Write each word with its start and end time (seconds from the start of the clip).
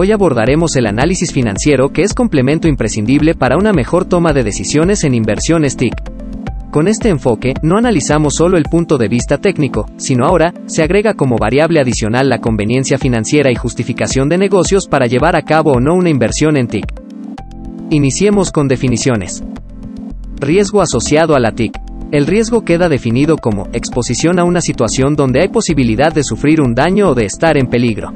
Hoy 0.00 0.12
abordaremos 0.12 0.76
el 0.76 0.86
análisis 0.86 1.32
financiero 1.32 1.88
que 1.88 2.02
es 2.02 2.14
complemento 2.14 2.68
imprescindible 2.68 3.34
para 3.34 3.56
una 3.56 3.72
mejor 3.72 4.04
toma 4.04 4.32
de 4.32 4.44
decisiones 4.44 5.02
en 5.02 5.12
inversiones 5.12 5.76
TIC. 5.76 5.92
Con 6.70 6.86
este 6.86 7.08
enfoque, 7.08 7.54
no 7.62 7.78
analizamos 7.78 8.36
solo 8.36 8.58
el 8.58 8.62
punto 8.62 8.96
de 8.96 9.08
vista 9.08 9.38
técnico, 9.38 9.86
sino 9.96 10.24
ahora, 10.24 10.54
se 10.66 10.84
agrega 10.84 11.14
como 11.14 11.36
variable 11.36 11.80
adicional 11.80 12.28
la 12.28 12.38
conveniencia 12.38 12.96
financiera 12.96 13.50
y 13.50 13.56
justificación 13.56 14.28
de 14.28 14.38
negocios 14.38 14.86
para 14.86 15.06
llevar 15.06 15.34
a 15.34 15.42
cabo 15.42 15.72
o 15.72 15.80
no 15.80 15.94
una 15.94 16.10
inversión 16.10 16.56
en 16.56 16.68
TIC. 16.68 16.86
Iniciemos 17.90 18.52
con 18.52 18.68
definiciones. 18.68 19.42
Riesgo 20.38 20.80
asociado 20.80 21.34
a 21.34 21.40
la 21.40 21.50
TIC. 21.50 21.72
El 22.12 22.28
riesgo 22.28 22.64
queda 22.64 22.88
definido 22.88 23.36
como 23.36 23.66
exposición 23.72 24.38
a 24.38 24.44
una 24.44 24.60
situación 24.60 25.16
donde 25.16 25.40
hay 25.40 25.48
posibilidad 25.48 26.12
de 26.12 26.22
sufrir 26.22 26.60
un 26.60 26.76
daño 26.76 27.08
o 27.08 27.14
de 27.16 27.24
estar 27.24 27.56
en 27.56 27.66
peligro 27.66 28.12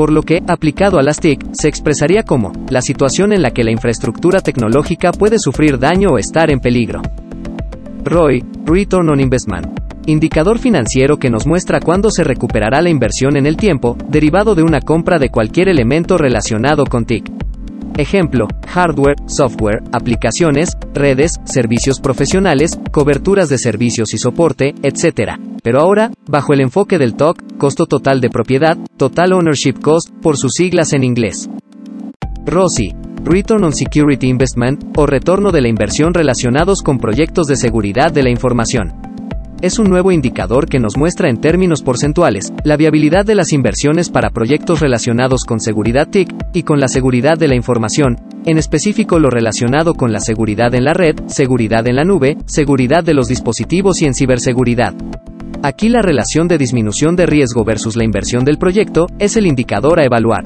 por 0.00 0.14
lo 0.14 0.22
que, 0.22 0.42
aplicado 0.46 0.98
a 0.98 1.02
las 1.02 1.20
TIC, 1.20 1.48
se 1.52 1.68
expresaría 1.68 2.22
como, 2.22 2.52
la 2.70 2.80
situación 2.80 3.34
en 3.34 3.42
la 3.42 3.50
que 3.50 3.64
la 3.64 3.70
infraestructura 3.70 4.40
tecnológica 4.40 5.12
puede 5.12 5.38
sufrir 5.38 5.78
daño 5.78 6.08
o 6.12 6.16
estar 6.16 6.50
en 6.50 6.58
peligro. 6.58 7.02
ROI, 8.02 8.42
Return 8.64 9.10
on 9.10 9.20
Investment. 9.20 9.66
Indicador 10.06 10.58
financiero 10.58 11.18
que 11.18 11.28
nos 11.28 11.46
muestra 11.46 11.80
cuándo 11.80 12.10
se 12.10 12.24
recuperará 12.24 12.80
la 12.80 12.88
inversión 12.88 13.36
en 13.36 13.44
el 13.44 13.58
tiempo, 13.58 13.98
derivado 14.08 14.54
de 14.54 14.62
una 14.62 14.80
compra 14.80 15.18
de 15.18 15.28
cualquier 15.28 15.68
elemento 15.68 16.16
relacionado 16.16 16.86
con 16.86 17.04
TIC. 17.04 17.30
Ejemplo, 17.98 18.48
hardware, 18.68 19.16
software, 19.26 19.82
aplicaciones, 19.92 20.78
redes, 20.94 21.34
servicios 21.44 22.00
profesionales, 22.00 22.80
coberturas 22.90 23.50
de 23.50 23.58
servicios 23.58 24.14
y 24.14 24.16
soporte, 24.16 24.72
etc. 24.82 25.49
Pero 25.62 25.80
ahora, 25.80 26.10
bajo 26.26 26.52
el 26.52 26.60
enfoque 26.60 26.98
del 26.98 27.14
TOC, 27.14 27.58
costo 27.58 27.86
total 27.86 28.20
de 28.20 28.30
propiedad, 28.30 28.78
Total 28.96 29.32
Ownership 29.32 29.80
Cost, 29.80 30.10
por 30.22 30.36
sus 30.36 30.52
siglas 30.52 30.92
en 30.92 31.04
inglés. 31.04 31.48
ROSI, 32.46 32.94
Return 33.24 33.64
on 33.64 33.72
Security 33.72 34.28
Investment, 34.28 34.96
o 34.96 35.06
retorno 35.06 35.52
de 35.52 35.60
la 35.60 35.68
inversión 35.68 36.14
relacionados 36.14 36.82
con 36.82 36.98
proyectos 36.98 37.46
de 37.46 37.56
seguridad 37.56 38.12
de 38.12 38.22
la 38.22 38.30
información. 38.30 38.94
Es 39.60 39.78
un 39.78 39.90
nuevo 39.90 40.10
indicador 40.10 40.66
que 40.66 40.78
nos 40.78 40.96
muestra 40.96 41.28
en 41.28 41.38
términos 41.38 41.82
porcentuales 41.82 42.50
la 42.64 42.78
viabilidad 42.78 43.26
de 43.26 43.34
las 43.34 43.52
inversiones 43.52 44.08
para 44.08 44.30
proyectos 44.30 44.80
relacionados 44.80 45.44
con 45.44 45.60
seguridad 45.60 46.08
TIC 46.08 46.34
y 46.54 46.62
con 46.62 46.80
la 46.80 46.88
seguridad 46.88 47.36
de 47.36 47.48
la 47.48 47.56
información, 47.56 48.16
en 48.46 48.56
específico 48.56 49.18
lo 49.18 49.28
relacionado 49.28 49.92
con 49.92 50.12
la 50.12 50.20
seguridad 50.20 50.74
en 50.74 50.84
la 50.84 50.94
red, 50.94 51.16
seguridad 51.26 51.86
en 51.86 51.96
la 51.96 52.04
nube, 52.04 52.38
seguridad 52.46 53.04
de 53.04 53.12
los 53.12 53.28
dispositivos 53.28 54.00
y 54.00 54.06
en 54.06 54.14
ciberseguridad. 54.14 54.94
Aquí 55.62 55.90
la 55.90 56.00
relación 56.00 56.48
de 56.48 56.56
disminución 56.56 57.16
de 57.16 57.26
riesgo 57.26 57.64
versus 57.64 57.94
la 57.94 58.04
inversión 58.04 58.46
del 58.46 58.56
proyecto 58.56 59.08
es 59.18 59.36
el 59.36 59.46
indicador 59.46 60.00
a 60.00 60.06
evaluar. 60.06 60.44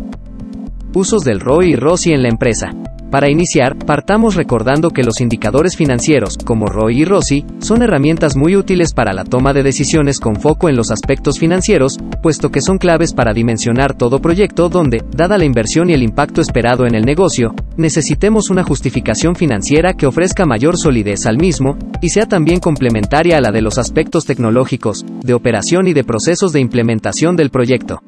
Usos 0.92 1.22
del 1.22 1.38
ROI 1.38 1.70
y 1.70 1.76
ROSI 1.76 2.12
en 2.14 2.22
la 2.22 2.28
empresa. 2.30 2.72
Para 3.14 3.30
iniciar, 3.30 3.76
partamos 3.78 4.34
recordando 4.34 4.90
que 4.90 5.04
los 5.04 5.20
indicadores 5.20 5.76
financieros, 5.76 6.36
como 6.36 6.66
ROI 6.66 7.02
y 7.02 7.04
ROSI, 7.04 7.44
son 7.60 7.82
herramientas 7.82 8.34
muy 8.34 8.56
útiles 8.56 8.92
para 8.92 9.12
la 9.12 9.22
toma 9.22 9.52
de 9.52 9.62
decisiones 9.62 10.18
con 10.18 10.34
foco 10.34 10.68
en 10.68 10.74
los 10.74 10.90
aspectos 10.90 11.38
financieros, 11.38 11.96
puesto 12.24 12.50
que 12.50 12.60
son 12.60 12.76
claves 12.76 13.14
para 13.14 13.32
dimensionar 13.32 13.94
todo 13.96 14.18
proyecto 14.18 14.68
donde, 14.68 15.04
dada 15.16 15.38
la 15.38 15.44
inversión 15.44 15.90
y 15.90 15.92
el 15.92 16.02
impacto 16.02 16.40
esperado 16.40 16.86
en 16.88 16.96
el 16.96 17.04
negocio, 17.04 17.54
necesitemos 17.76 18.50
una 18.50 18.64
justificación 18.64 19.36
financiera 19.36 19.92
que 19.92 20.06
ofrezca 20.06 20.44
mayor 20.44 20.76
solidez 20.76 21.26
al 21.26 21.36
mismo, 21.36 21.78
y 22.02 22.08
sea 22.08 22.26
también 22.26 22.58
complementaria 22.58 23.38
a 23.38 23.40
la 23.40 23.52
de 23.52 23.62
los 23.62 23.78
aspectos 23.78 24.24
tecnológicos, 24.24 25.06
de 25.22 25.34
operación 25.34 25.86
y 25.86 25.92
de 25.92 26.02
procesos 26.02 26.52
de 26.52 26.58
implementación 26.58 27.36
del 27.36 27.50
proyecto. 27.50 28.02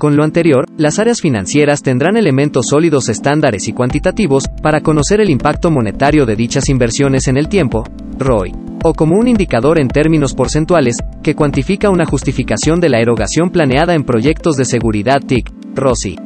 Con 0.00 0.16
lo 0.16 0.24
anterior, 0.24 0.64
las 0.78 0.98
áreas 0.98 1.20
financieras 1.20 1.82
tendrán 1.82 2.16
elementos 2.16 2.68
sólidos 2.68 3.10
estándares 3.10 3.68
y 3.68 3.74
cuantitativos 3.74 4.44
para 4.62 4.80
conocer 4.80 5.20
el 5.20 5.28
impacto 5.28 5.70
monetario 5.70 6.24
de 6.24 6.36
dichas 6.36 6.70
inversiones 6.70 7.28
en 7.28 7.36
el 7.36 7.50
tiempo, 7.50 7.84
ROI, 8.18 8.50
o 8.82 8.94
como 8.94 9.18
un 9.18 9.28
indicador 9.28 9.78
en 9.78 9.88
términos 9.88 10.32
porcentuales, 10.32 10.96
que 11.22 11.34
cuantifica 11.34 11.90
una 11.90 12.06
justificación 12.06 12.80
de 12.80 12.88
la 12.88 12.98
erogación 12.98 13.50
planeada 13.50 13.94
en 13.94 14.04
proyectos 14.04 14.56
de 14.56 14.64
seguridad 14.64 15.20
TIC, 15.20 15.52
ROSI. 15.74 16.16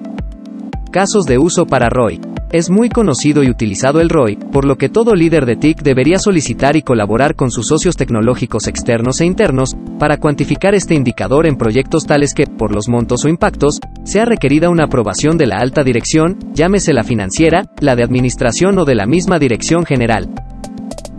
Casos 0.92 1.26
de 1.26 1.38
uso 1.38 1.66
para 1.66 1.88
ROI. 1.88 2.20
Es 2.52 2.70
muy 2.70 2.88
conocido 2.88 3.42
y 3.42 3.50
utilizado 3.50 4.00
el 4.00 4.08
ROI, 4.08 4.36
por 4.36 4.66
lo 4.66 4.76
que 4.76 4.88
todo 4.88 5.16
líder 5.16 5.46
de 5.46 5.56
TIC 5.56 5.82
debería 5.82 6.20
solicitar 6.20 6.76
y 6.76 6.82
colaborar 6.82 7.34
con 7.34 7.50
sus 7.50 7.66
socios 7.66 7.96
tecnológicos 7.96 8.68
externos 8.68 9.20
e 9.20 9.24
internos, 9.24 9.76
para 9.98 10.18
cuantificar 10.18 10.74
este 10.74 10.94
indicador 10.94 11.46
en 11.46 11.56
proyectos 11.56 12.04
tales 12.04 12.34
que, 12.34 12.46
por 12.46 12.74
los 12.74 12.88
montos 12.88 13.24
o 13.24 13.28
impactos, 13.28 13.80
sea 14.04 14.24
requerida 14.24 14.68
una 14.68 14.84
aprobación 14.84 15.38
de 15.38 15.46
la 15.46 15.56
alta 15.56 15.82
dirección, 15.82 16.38
llámese 16.52 16.92
la 16.92 17.04
financiera, 17.04 17.64
la 17.80 17.96
de 17.96 18.04
administración 18.04 18.78
o 18.78 18.84
de 18.84 18.94
la 18.94 19.06
misma 19.06 19.38
dirección 19.38 19.84
general. 19.84 20.28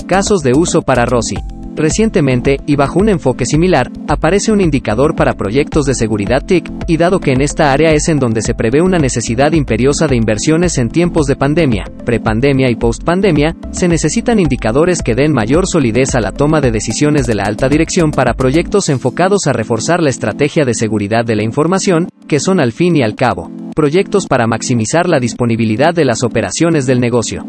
Casos 0.07 0.41
de 0.41 0.53
uso 0.53 0.81
para 0.81 1.05
ROSI. 1.05 1.54
Recientemente, 1.75 2.57
y 2.65 2.77
bajo 2.77 2.99
un 2.99 3.09
enfoque 3.09 3.45
similar, 3.45 3.91
aparece 4.07 4.51
un 4.51 4.61
indicador 4.61 5.13
para 5.15 5.33
proyectos 5.33 5.85
de 5.85 5.93
seguridad 5.93 6.45
TIC, 6.45 6.71
y 6.87 6.95
dado 6.95 7.19
que 7.19 7.31
en 7.31 7.41
esta 7.41 7.73
área 7.73 7.91
es 7.91 8.07
en 8.07 8.17
donde 8.17 8.41
se 8.41 8.53
prevé 8.53 8.81
una 8.81 8.97
necesidad 8.97 9.51
imperiosa 9.51 10.07
de 10.07 10.15
inversiones 10.15 10.77
en 10.77 10.89
tiempos 10.89 11.25
de 11.27 11.35
pandemia, 11.35 11.83
prepandemia 12.05 12.71
y 12.71 12.75
postpandemia, 12.75 13.55
se 13.71 13.89
necesitan 13.89 14.39
indicadores 14.39 15.01
que 15.01 15.15
den 15.15 15.33
mayor 15.33 15.67
solidez 15.67 16.15
a 16.15 16.21
la 16.21 16.31
toma 16.31 16.61
de 16.61 16.71
decisiones 16.71 17.27
de 17.27 17.35
la 17.35 17.43
alta 17.43 17.67
dirección 17.67 18.11
para 18.11 18.35
proyectos 18.35 18.87
enfocados 18.87 19.47
a 19.47 19.53
reforzar 19.53 20.01
la 20.01 20.09
estrategia 20.09 20.63
de 20.63 20.73
seguridad 20.73 21.25
de 21.25 21.35
la 21.35 21.43
información, 21.43 22.07
que 22.27 22.39
son 22.39 22.61
al 22.61 22.71
fin 22.71 22.95
y 22.95 23.03
al 23.03 23.15
cabo, 23.15 23.51
proyectos 23.75 24.27
para 24.27 24.47
maximizar 24.47 25.09
la 25.09 25.19
disponibilidad 25.19 25.93
de 25.93 26.05
las 26.05 26.23
operaciones 26.23 26.85
del 26.85 27.01
negocio. 27.01 27.45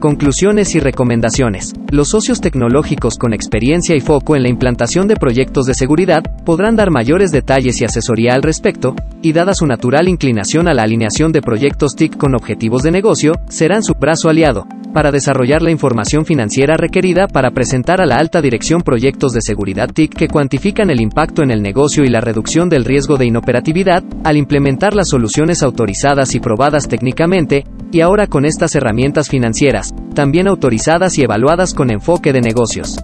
Conclusiones 0.00 0.76
y 0.76 0.78
recomendaciones. 0.78 1.72
Los 1.90 2.10
socios 2.10 2.40
tecnológicos 2.40 3.18
con 3.18 3.32
experiencia 3.32 3.96
y 3.96 4.00
foco 4.00 4.36
en 4.36 4.44
la 4.44 4.48
implantación 4.48 5.08
de 5.08 5.16
proyectos 5.16 5.66
de 5.66 5.74
seguridad 5.74 6.22
podrán 6.44 6.76
dar 6.76 6.92
mayores 6.92 7.32
detalles 7.32 7.80
y 7.80 7.84
asesoría 7.84 8.34
al 8.34 8.42
respecto, 8.42 8.94
y 9.22 9.32
dada 9.32 9.54
su 9.54 9.66
natural 9.66 10.06
inclinación 10.06 10.68
a 10.68 10.74
la 10.74 10.84
alineación 10.84 11.32
de 11.32 11.42
proyectos 11.42 11.96
TIC 11.96 12.16
con 12.16 12.36
objetivos 12.36 12.84
de 12.84 12.92
negocio, 12.92 13.32
serán 13.48 13.82
su 13.82 13.94
brazo 13.94 14.28
aliado, 14.28 14.68
para 14.92 15.10
desarrollar 15.10 15.62
la 15.62 15.70
información 15.70 16.24
financiera 16.24 16.76
requerida 16.76 17.26
para 17.26 17.50
presentar 17.50 18.00
a 18.00 18.06
la 18.06 18.16
alta 18.16 18.40
dirección 18.40 18.82
proyectos 18.82 19.32
de 19.32 19.42
seguridad 19.42 19.90
TIC 19.92 20.14
que 20.14 20.28
cuantifican 20.28 20.90
el 20.90 21.00
impacto 21.00 21.42
en 21.42 21.50
el 21.50 21.62
negocio 21.62 22.04
y 22.04 22.08
la 22.08 22.20
reducción 22.20 22.68
del 22.68 22.84
riesgo 22.84 23.16
de 23.16 23.26
inoperatividad, 23.26 24.02
al 24.24 24.36
implementar 24.36 24.94
las 24.94 25.08
soluciones 25.08 25.62
autorizadas 25.62 26.34
y 26.34 26.40
probadas 26.40 26.88
técnicamente, 26.88 27.64
y 27.92 28.00
ahora 28.00 28.26
con 28.26 28.44
estas 28.44 28.74
herramientas 28.74 29.28
financieras, 29.28 29.94
también 30.14 30.48
autorizadas 30.48 31.18
y 31.18 31.22
evaluadas 31.22 31.74
con 31.74 31.90
enfoque 31.90 32.32
de 32.32 32.40
negocios. 32.40 32.98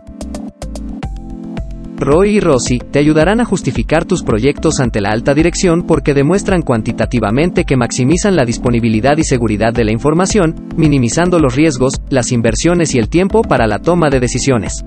Roy 2.05 2.37
y 2.37 2.41
Rossi 2.41 2.79
te 2.79 2.99
ayudarán 2.99 3.41
a 3.41 3.47
justificar 3.47 4.05
tus 4.05 4.23
proyectos 4.23 4.79
ante 4.79 5.01
la 5.01 5.11
alta 5.11 5.33
dirección 5.33 5.87
porque 5.87 6.13
demuestran 6.13 6.63
cuantitativamente 6.63 7.65
que 7.65 7.77
maximizan 7.77 8.37
la 8.37 8.45
disponibilidad 8.45 9.17
y 9.17 9.25
seguridad 9.25 9.73
de 9.73 9.85
la 9.85 9.93
información, 9.93 10.55
minimizando 10.77 11.39
los 11.39 11.57
riesgos, 11.57 11.95
las 12.11 12.31
inversiones 12.31 12.95
y 12.95 12.99
el 12.99 13.09
tiempo 13.09 13.43
para 13.43 13.67
la 13.67 13.79
toma 13.79 14.11
de 14.11 14.21
decisiones. 14.21 14.85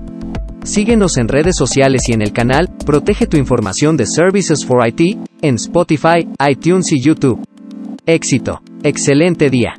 Síguenos 0.62 1.16
en 1.16 1.28
redes 1.28 1.56
sociales 1.56 2.08
y 2.08 2.12
en 2.12 2.22
el 2.22 2.32
canal 2.32 2.68
Protege 2.86 3.26
tu 3.26 3.36
información 3.36 3.96
de 3.96 4.06
Services 4.06 4.64
for 4.64 4.86
IT 4.86 5.18
en 5.42 5.56
Spotify, 5.56 6.28
iTunes 6.48 6.92
y 6.92 7.00
YouTube. 7.00 7.44
Éxito. 8.06 8.60
Excelente 8.82 9.50
día. 9.50 9.74